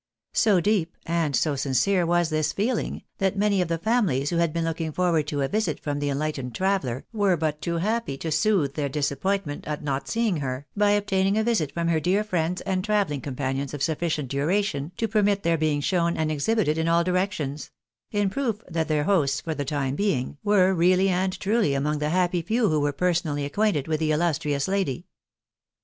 [0.33, 4.51] So deep, and so sincere was this feeling, that many of the famihes who had
[4.51, 8.31] been looking forward to a visit from the enhghtened traveller, were but too happy to
[8.31, 12.23] soothe their disap pointment at not seeing her, by obtaining a visit from her dear
[12.23, 16.87] friends and travelling companions of sufficient duration to permit their being shown and exhibited in
[16.87, 17.69] all directions;
[18.09, 22.07] in proof that their hosts, for the time being, were really and truly among the
[22.07, 24.67] N 210 THE BAEJTAJilS IJX AMKiatjA, happy few wlio were personally acquainted with the illustrious
[24.67, 25.05] lady.